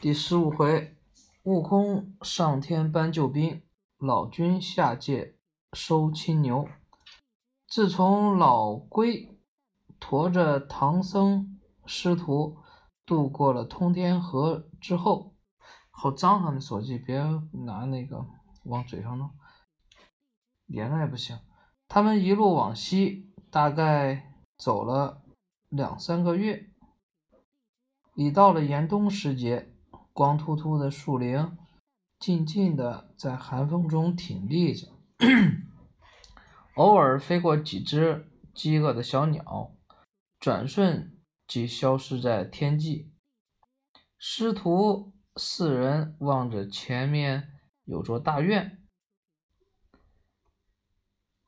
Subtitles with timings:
[0.00, 0.96] 第十五回，
[1.42, 3.64] 悟空上天搬救兵，
[3.98, 5.34] 老君下界
[5.72, 6.68] 收青牛。
[7.66, 9.40] 自从老龟
[9.98, 12.58] 驮着唐僧师徒
[13.04, 15.34] 渡过了通天河之后，
[15.90, 16.54] 好脏啊！
[16.54, 17.18] 你手机别
[17.64, 18.24] 拿那个
[18.66, 19.28] 往嘴上弄，
[20.66, 21.36] 连了也不行。
[21.88, 25.24] 他们一路往西，大概走了
[25.68, 26.70] 两三个月，
[28.14, 29.74] 已到了严冬时节。
[30.18, 31.56] 光秃秃的树林，
[32.18, 34.88] 静静的在寒风中挺立着，
[36.74, 39.76] 偶尔飞过几只饥饿的小鸟，
[40.40, 43.12] 转瞬即消失在天际。
[44.18, 47.52] 师徒四人望着前面
[47.84, 48.82] 有座大院，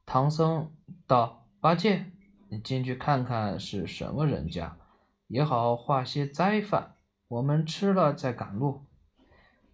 [0.06, 0.76] 唐僧
[1.08, 2.12] 道：“八戒，
[2.48, 4.78] 你进去看看是什么人家，
[5.26, 6.98] 也好化些斋饭。”
[7.30, 8.86] 我们吃了再赶路。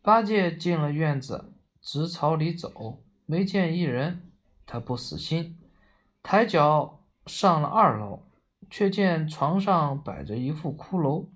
[0.03, 4.31] 八戒进了院子，直朝里走，没见一人。
[4.67, 5.59] 他不死心，
[6.23, 8.25] 抬脚上了二楼，
[8.69, 11.29] 却见床上摆着一副骷髅，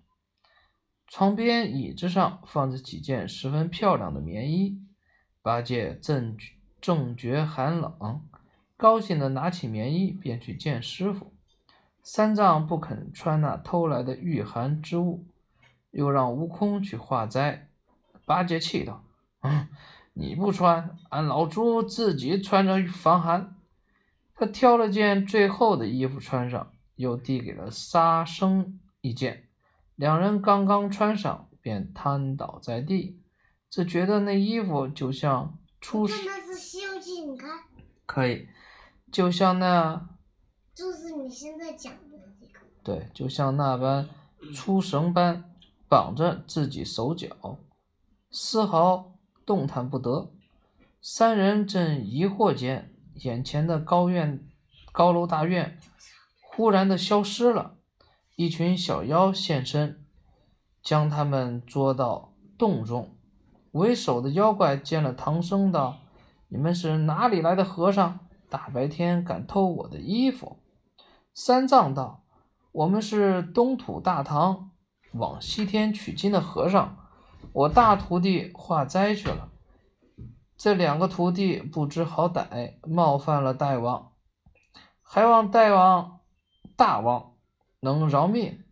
[1.06, 4.78] 床边椅子上放着几件十分漂亮的棉衣。
[5.40, 6.36] 八戒正
[6.82, 8.28] 正觉寒冷，
[8.76, 11.32] 高兴的拿起棉衣便去见师傅。
[12.02, 15.24] 三藏不肯穿那偷来的御寒之物。
[15.90, 17.68] 又让悟空去化斋，
[18.24, 19.04] 八戒气道
[19.42, 19.68] ：“嗯，
[20.12, 23.56] 你不穿，俺老猪自己穿着防寒。”
[24.34, 29.48] 他挑了件最厚的衣服穿上，又递给了沙僧一件。
[29.96, 33.20] 两人刚刚穿上，便瘫倒在地，
[33.68, 36.06] 只觉得那衣服就像出……
[36.06, 37.50] 看那是《西游记》，你看，
[38.06, 38.48] 可以，
[39.12, 40.08] 就像那……
[40.74, 44.08] 就是你现在讲的这个，对，就像那般
[44.54, 45.49] 出绳般。
[45.90, 47.58] 绑着自己手脚，
[48.30, 50.30] 丝毫动弹不得。
[51.02, 54.46] 三人正疑惑间，眼前的高院、
[54.92, 55.76] 高楼大院
[56.40, 57.74] 忽然的消失了，
[58.36, 60.04] 一群小妖现身，
[60.80, 63.16] 将他们捉到洞中。
[63.72, 65.98] 为首的妖怪见了唐僧，道
[66.46, 68.20] ：“你们是哪里来的和尚？
[68.48, 70.58] 大白天敢偷我的衣服？”
[71.34, 72.22] 三藏道
[72.70, 74.69] ：“我们是东土大唐。”
[75.12, 76.96] 往西天取经的和尚，
[77.52, 79.48] 我大徒弟化斋去了。
[80.56, 84.12] 这两个徒弟不知好歹，冒犯了大王，
[85.02, 86.20] 还望大王
[86.76, 87.32] 大王
[87.80, 88.62] 能饶命。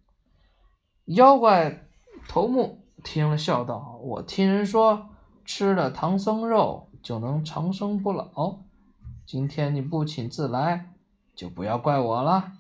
[1.07, 1.89] 妖怪
[2.29, 5.09] 头目听了，笑道：“我听人说，
[5.45, 8.59] 吃了唐僧肉就能长生不老。
[9.25, 10.91] 今天你不请自来，
[11.35, 12.53] 就不要怪我了。”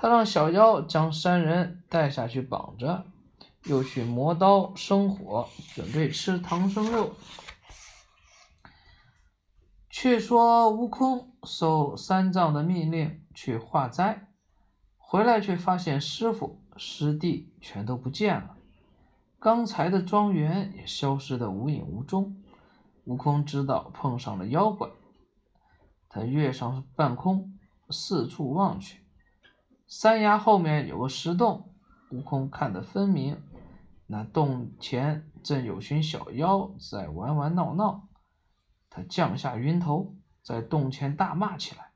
[0.00, 3.04] 他让小妖将三人带下去绑着，
[3.64, 7.14] 又去磨刀生火，准备吃唐僧肉。
[9.90, 14.28] 却说悟空受三藏的命令去化斋，
[14.96, 18.56] 回来却发现师傅师弟全都不见了，
[19.40, 22.40] 刚才的庄园也消失得无影无踪。
[23.06, 24.88] 悟空知道碰上了妖怪，
[26.08, 27.58] 他跃上半空，
[27.90, 29.00] 四处望去。
[29.88, 31.74] 山崖后面有个石洞，
[32.10, 33.42] 悟空看得分明。
[34.06, 38.06] 那洞前正有群小妖在玩玩闹闹。
[38.90, 41.92] 他降下云头，在洞前大骂起来。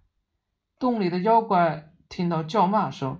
[0.78, 3.18] 洞里的妖怪听到叫骂声，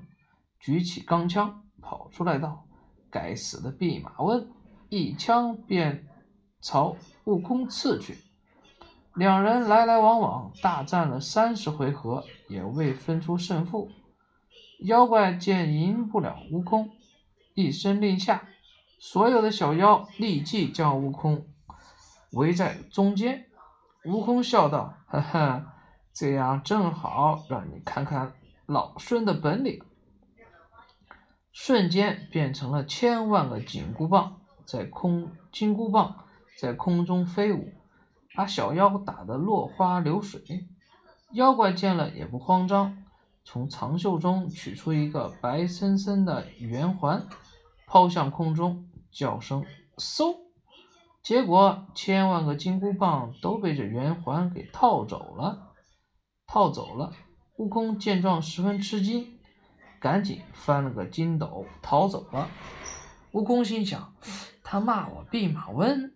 [0.59, 2.66] 举起钢枪跑出来道
[3.12, 4.50] ：“该死的弼马温！”
[4.89, 6.09] 一枪便
[6.62, 8.16] 朝悟空刺去。
[9.16, 13.91] 两人来来往往，大战了三十回合，也未分出胜负。
[14.84, 16.91] 妖怪见赢不了悟空，
[17.54, 18.48] 一声令下，
[18.98, 21.47] 所有的小妖立即将悟空
[22.32, 23.47] 围在中间。
[24.04, 25.66] 悟空笑道：“呵呵，
[26.12, 28.32] 这样正好让你看看
[28.66, 29.81] 老孙的本领。”
[31.53, 36.24] 瞬间变成了千万个紧箍棒，在空金箍棒
[36.59, 37.72] 在空中飞舞，
[38.34, 40.66] 把小妖打得落花流水。
[41.33, 43.02] 妖怪见了也不慌张。
[43.44, 47.27] 从长袖中取出一个白森森的圆环，
[47.86, 49.65] 抛向空中，叫声
[49.98, 50.36] “嗖”，
[51.22, 55.72] 结果千万个金箍棒都被这圆环给套走了。
[56.47, 57.12] 套走了，
[57.56, 59.39] 悟空见状十分吃惊，
[59.98, 62.48] 赶紧翻了个筋斗逃走了。
[63.33, 64.15] 悟空心想：
[64.62, 66.15] 他骂我弼马温，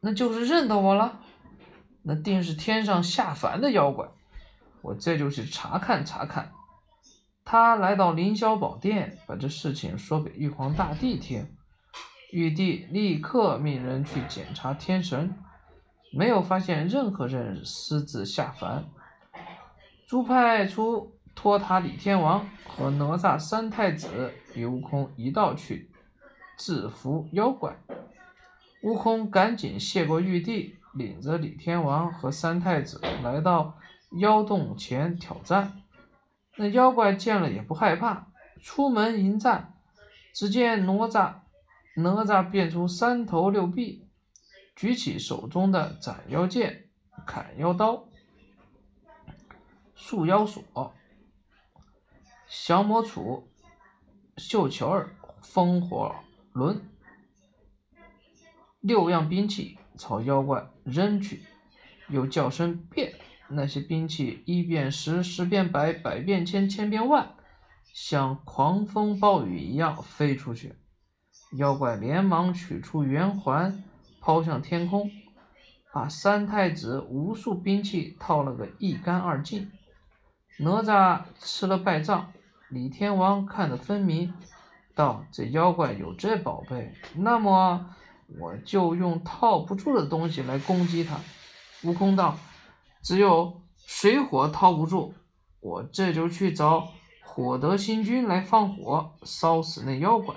[0.00, 1.20] 那就是认得我了，
[2.02, 4.08] 那定是天上下凡的妖怪。
[4.82, 6.52] 我这就去查看查看。
[7.44, 11.46] 他来到凌霄宝殿，把这事情说给玉皇大帝听。
[12.30, 15.34] 玉帝立刻命人去检查天神，
[16.12, 18.84] 没有发现任何人私自下凡。
[20.06, 25.90] 朱派出托塔李天王和哪吒三太子与悟空一道去
[26.56, 27.76] 制服妖怪。
[28.82, 33.76] 悟空赶紧谢过玉帝，领着李天王和三太子来到
[34.18, 35.82] 妖洞前挑战。
[36.56, 38.28] 那妖怪见了也不害怕，
[38.60, 39.74] 出门迎战。
[40.34, 41.42] 只见哪吒。
[41.94, 44.08] 哪吒变出三头六臂，
[44.74, 46.88] 举起手中的斩妖剑、
[47.26, 48.08] 砍妖刀、
[49.94, 50.94] 束妖索、
[52.48, 53.44] 降魔杵、
[54.38, 56.14] 绣球儿、风火
[56.54, 56.80] 轮
[58.80, 61.42] 六样兵器朝妖怪扔去，
[62.08, 63.12] 又叫声变，
[63.54, 67.34] 那些兵器一变十，十变百，百变千，千变万，
[67.92, 70.74] 像狂风暴雨一样飞出去。
[71.56, 73.84] 妖怪连忙取出圆环，
[74.20, 75.10] 抛向天空，
[75.92, 79.70] 把三太子无数兵器套了个一干二净。
[80.58, 82.32] 哪吒吃了败仗，
[82.70, 84.32] 李天王看得分明，
[84.94, 87.94] 道：“这妖怪有这宝贝，那么
[88.38, 91.18] 我就用套不住的东西来攻击他。”
[91.84, 92.38] 悟空道
[93.02, 95.12] ：“只有水火套不住，
[95.60, 96.88] 我这就去找
[97.24, 100.34] 火德星君来放火，烧死那妖怪。”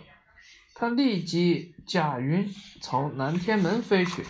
[0.78, 4.26] 他立即驾云朝南天门飞去。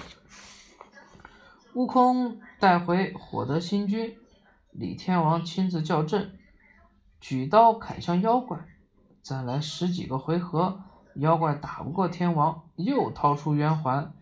[1.73, 4.15] 悟空带回火德星君，
[4.71, 6.37] 李天王亲自叫阵，
[7.19, 8.59] 举刀砍向妖怪。
[9.23, 10.83] 再来十几个回合，
[11.15, 14.13] 妖怪打不过天王，又掏出圆环。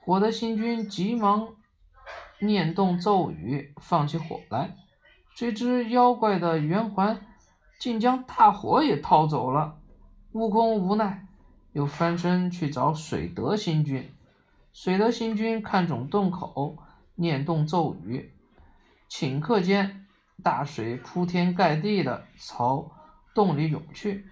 [0.00, 1.54] 火德星君急忙
[2.40, 4.76] 念动咒语，放起火来。
[5.34, 7.20] 谁知妖怪的圆环
[7.78, 9.78] 竟将大火也掏走了。
[10.32, 11.24] 悟空无奈。
[11.72, 14.10] 又翻身去找水德星君，
[14.72, 16.76] 水德星君看准洞口，
[17.14, 18.32] 念动咒语，
[19.08, 20.06] 顷刻间
[20.42, 22.90] 大水铺天盖地的朝
[23.32, 24.26] 洞里涌去，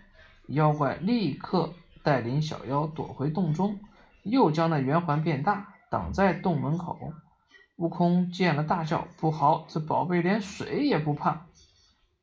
[0.48, 1.72] 妖怪立刻
[2.02, 3.78] 带领小妖躲回洞中，
[4.24, 6.98] 又将那圆环变大，挡在洞门口。
[7.76, 11.46] 悟空见了大叫：“不好，这宝贝连水也不怕！”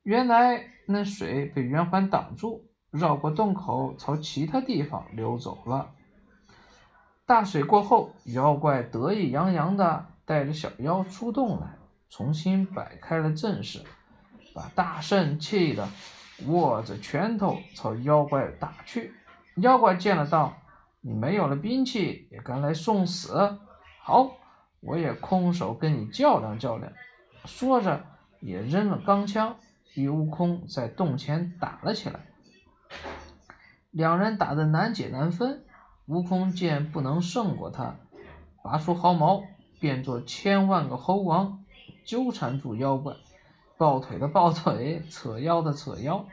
[0.02, 2.66] 原来那水被圆环挡住。
[2.90, 5.90] 绕过洞口，朝其他地方流走了。
[7.26, 11.76] 大水过后，妖怪得意洋洋的带着小妖出洞来，
[12.08, 13.82] 重新摆开了阵势，
[14.54, 15.88] 把大圣气得
[16.46, 19.12] 握着拳头朝妖怪打去。
[19.56, 20.56] 妖怪见了道
[21.02, 23.58] ：“你没有了兵器，也敢来送死？
[24.00, 24.30] 好，
[24.84, 26.92] 我也空手跟你较量较量。”
[27.46, 28.04] 说着，
[28.40, 29.56] 也扔了钢枪，
[29.94, 32.20] 与悟空在洞前打了起来。
[33.90, 35.64] 两人打得难解难分，
[36.06, 37.96] 悟空见不能胜过他，
[38.62, 39.42] 拔出毫毛，
[39.78, 41.64] 变作千万个猴王，
[42.04, 43.14] 纠缠住妖怪，
[43.76, 46.26] 抱腿的抱腿，扯腰的扯腰，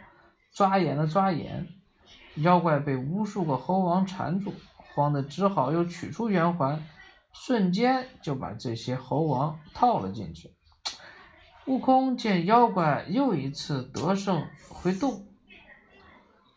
[0.54, 1.68] 抓眼的抓眼。
[2.36, 4.54] 妖怪被无数个猴王缠住，
[4.96, 6.82] 慌得只好又取出圆环，
[7.34, 10.54] 瞬间就把这些猴王套了进去。
[11.68, 15.28] 悟空见妖怪又一次得胜回洞。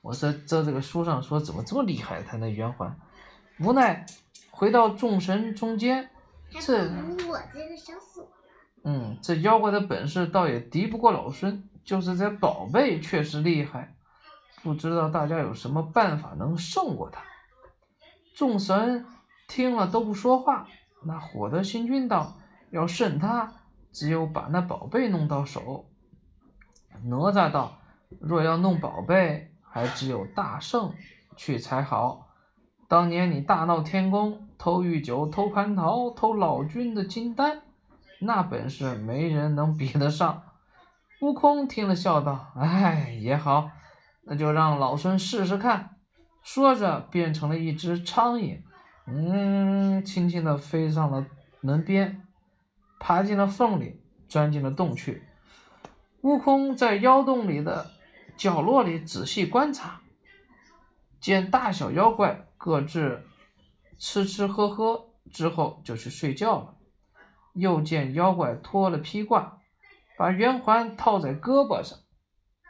[0.00, 2.22] 我说这这个书上说怎么这么厉害？
[2.22, 2.98] 他那圆环，
[3.60, 4.04] 无奈
[4.50, 6.10] 回到众神中间，
[6.60, 6.90] 这
[8.82, 13.96] 嗯，这妖怪的本事倒也敌不过老孙，就是这宝贝确实厉害，
[14.62, 17.22] 不知道大家有什么办法能胜过他？
[18.34, 19.06] 众神
[19.48, 20.66] 听了都不说话。
[21.04, 22.36] 那火德星君道：
[22.70, 23.52] 要胜他，
[23.92, 25.86] 只有把那宝贝弄到手。
[27.04, 27.78] 哪吒道：
[28.20, 29.50] 若要弄宝贝。
[29.76, 30.94] 还只有大圣
[31.36, 32.28] 去才好。
[32.86, 37.62] 当年你大闹天宫，偷玉酒、偷蟠桃、偷老君的金丹，
[38.20, 40.44] 那本事没人能比得上。
[41.20, 43.68] 悟空听了笑道：“哎，也好，
[44.22, 45.96] 那就让老孙试试看。”
[46.44, 48.62] 说着变成了一只苍蝇，
[49.06, 51.26] 嗯，轻轻地飞上了
[51.60, 52.26] 门边，
[52.98, 55.22] 爬进了缝里，钻进了洞去。
[56.22, 57.92] 悟空在妖洞里的。
[58.36, 60.00] 角落里仔细观察，
[61.20, 63.22] 见大小妖怪各自
[63.96, 66.74] 吃吃喝喝之后就去睡觉了。
[67.52, 69.60] 又见妖怪脱了披挂，
[70.18, 71.96] 把圆环套在胳膊上，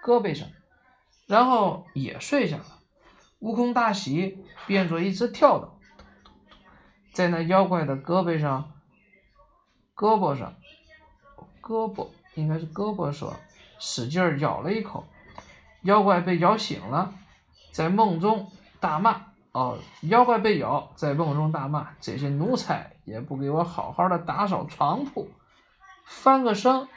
[0.05, 0.47] 胳膊上，
[1.27, 2.67] 然后也睡下了。
[3.39, 5.74] 悟空大喜，变作一只跳蚤，
[7.15, 8.73] 在那妖怪的胳膊上、
[9.95, 10.53] 胳膊上、
[11.63, 13.33] 胳膊应该是胳膊上
[13.79, 15.07] 使劲咬了一口。
[15.83, 17.13] 妖怪被咬醒了，
[17.71, 25.31] 在梦中大骂：“哦，妖怪被咬，在梦中大骂：“这些奴才也不给我好好的打扫床铺。”
[26.05, 26.89] 翻个身，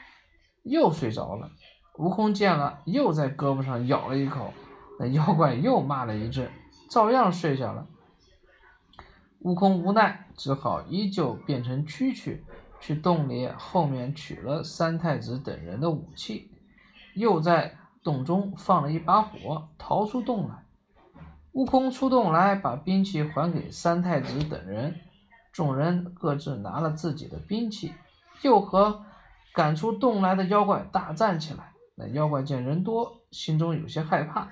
[0.64, 1.52] 又睡着了。
[1.98, 4.52] 悟空见了，又在胳膊上咬了一口。
[5.00, 6.52] 那妖怪又骂了一阵，
[6.90, 7.86] 照样睡下了。
[9.40, 12.40] 悟空无奈，只好依旧变成蛐蛐，
[12.80, 16.52] 去洞里后面取了三太子等人的武器，
[17.14, 20.64] 又在洞中放了一把火，逃出洞来。
[21.54, 25.00] 悟空出洞来，把兵器还给三太子等人，
[25.52, 27.94] 众人各自拿了自己的兵器，
[28.42, 29.04] 又和
[29.54, 31.72] 赶出洞来的妖怪大战起来。
[31.96, 34.48] 那妖怪见人多，心中有些害怕，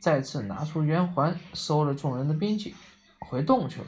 [0.00, 2.74] 再次拿出圆环，收了众人的兵器，
[3.20, 3.86] 回洞去了。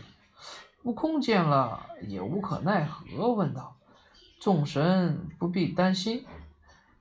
[0.87, 3.76] 悟空见了，也无可奈何，问道
[4.40, 6.25] ：“众神不必担心，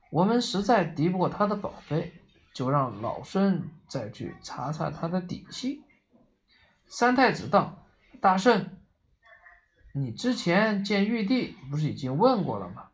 [0.09, 2.11] 我们实在敌不过他的宝贝。”
[2.51, 5.83] 就让老孙再去查查他的底细。
[6.87, 7.85] 三太子道
[8.19, 8.69] ：“大圣，
[9.93, 12.85] 你之前见玉帝不是已经问过了吗？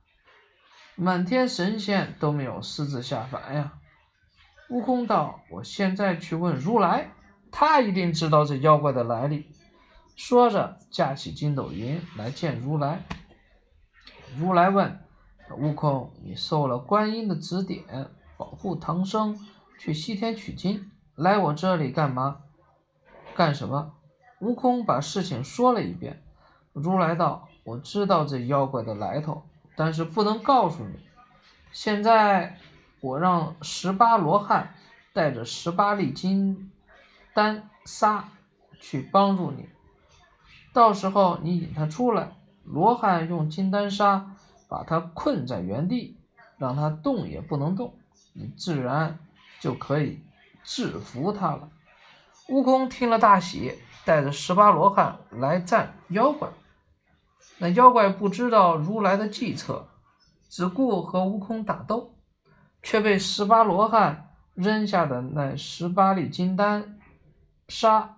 [0.96, 3.74] 满天神仙都没有私自下凡呀。”
[4.70, 7.12] 悟空道：“我现在去问如来，
[7.50, 9.46] 他一定知道这妖怪的来历。”
[10.24, 13.04] 说着，架起筋斗云来见如来。
[14.38, 15.04] 如来问
[15.58, 19.36] ：“悟空，你受了观音的指点，保护唐僧？”
[19.80, 22.42] 去西天取经，来我这里干嘛？
[23.36, 23.96] 干什么？
[24.42, 26.22] 悟空把事情说了一遍。
[26.72, 29.42] 如来道：“我知道这妖怪的来头，
[29.76, 31.00] 但是不能告诉你。
[31.72, 32.60] 现在
[33.00, 34.76] 我让十八罗汉
[35.14, 36.72] 带着十八粒金
[37.34, 38.30] 丹砂
[38.80, 39.68] 去帮助你。
[40.74, 42.32] 到时候你引他出来，
[42.64, 44.36] 罗汉用金丹砂
[44.68, 46.18] 把他困在原地，
[46.58, 47.94] 让他动也不能动，
[48.34, 49.20] 你自然。”
[49.62, 50.20] 就可以
[50.64, 51.70] 制服他了。
[52.50, 56.50] 悟空听了大喜，带着十八罗汉来战妖怪。
[57.60, 59.88] 那妖怪不知道如来的计策，
[60.50, 62.16] 只顾和悟空打斗，
[62.82, 66.98] 却被十八罗汉扔下的那十八粒金丹
[67.68, 68.16] 砂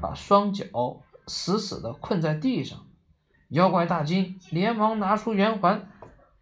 [0.00, 0.64] 把双脚
[1.26, 2.86] 死死地困在地上。
[3.48, 5.90] 妖怪大惊，连忙拿出圆环，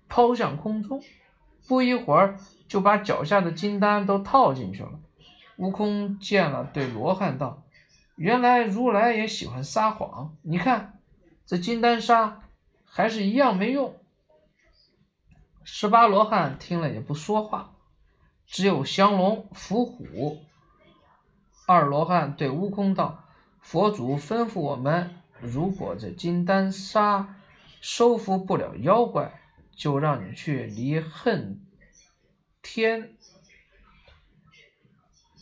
[0.09, 1.03] 抛向空中。
[1.69, 2.39] 不一会儿。
[2.69, 4.99] 就把脚下的金丹都套进去了。
[5.59, 7.65] 悟空见了，对罗汉道
[8.17, 10.35] ：“原来如来也喜欢撒谎。
[10.41, 10.99] 你看，
[11.45, 12.41] 这金丹砂
[12.87, 13.95] 还是一样没用。”
[15.65, 17.75] 十八罗汉听了也不说话，
[18.47, 20.39] 只有降龙伏虎。
[21.67, 23.22] 二罗汉对悟空道
[23.63, 27.37] ：“佛祖吩咐我们，如果这金丹砂
[27.81, 29.41] 收服不了妖怪，
[29.75, 31.59] 就让你去离恨。”
[32.63, 33.17] 天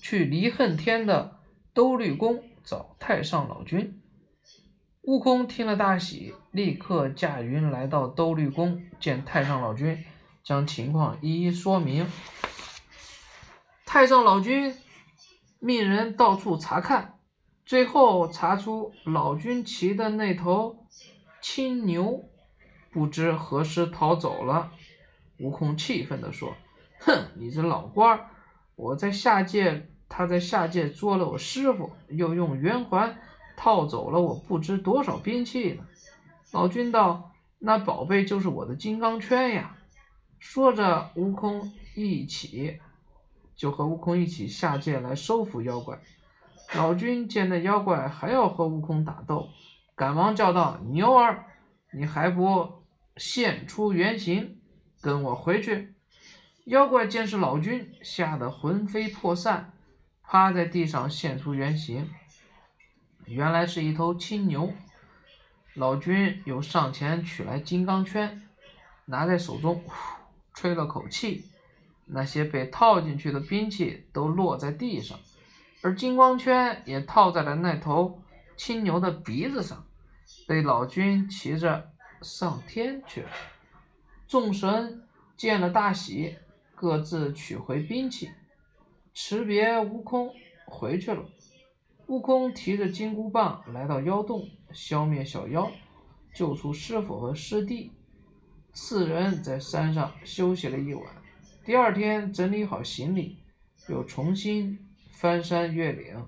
[0.01, 1.39] 去离恨天的
[1.75, 4.01] 兜率宫找太上老君。
[5.03, 10.03] 悟空听了大喜，立刻驾云来到兜率宫见太上老君，
[10.43, 12.07] 将情况一一说明。
[13.85, 14.75] 太上老君
[15.59, 17.20] 命人到处查看，
[17.71, 20.89] 最后查出老君骑的那头
[21.41, 22.29] 青牛
[22.91, 24.73] 不知何时逃走了。
[25.39, 26.53] 悟空气愤地说。
[26.99, 28.27] 哼，你这老官儿！
[28.75, 33.17] 我在下界，他在下界捉了我师傅，又用圆环
[33.57, 35.85] 套走了我不知多少兵器呢。
[36.51, 39.77] 老君道：“那宝贝就是我的金刚圈呀！”
[40.41, 42.81] 说着，悟空一起
[43.55, 45.97] 就和悟空一起下界来收服妖怪。
[46.75, 49.49] 老君见那妖怪还要和悟空打斗，
[49.97, 51.47] 赶忙叫道：“牛儿，
[51.93, 52.85] 你还不
[53.17, 54.61] 现出原形，
[55.01, 55.95] 跟我回去！”
[56.67, 59.73] 妖怪见是老君，吓得魂飞魄散，
[60.23, 62.09] 趴在地上现出原形，
[63.27, 64.73] 原来是一头青牛。
[65.75, 68.43] 老君又上前取来金刚圈，
[69.07, 69.83] 拿在手中，
[70.55, 71.47] 吹了口气，
[72.07, 75.19] 那些被套进去的兵器都落在地上，
[75.83, 78.23] 而金光圈也套在了那头
[78.57, 79.87] 青牛的鼻子上，
[80.47, 81.91] 被老君骑着
[82.23, 83.29] 上天去了。
[84.27, 85.03] 众神
[85.37, 86.37] 见了大喜。
[86.73, 88.31] 各自取回兵器，
[89.15, 90.33] 辞别悟空
[90.65, 91.23] 回去了。
[92.07, 95.71] 悟空提着金箍棒来到妖洞，消灭小妖，
[96.35, 97.93] 救出师傅和师弟。
[98.73, 101.05] 四人在山上休息了一晚。
[101.67, 103.37] 第二天整理好行李，
[103.91, 104.79] 又重新
[105.21, 106.27] 翻山越岭，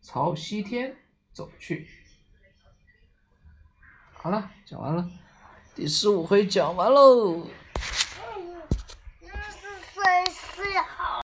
[0.00, 0.96] 朝西天
[1.32, 1.86] 走去。
[4.14, 5.08] 好了，讲完了，
[5.76, 7.46] 第十五回讲完喽。